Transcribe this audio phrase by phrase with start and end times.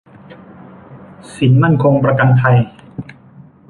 [1.33, 2.57] สินมั่นคงประกันภัย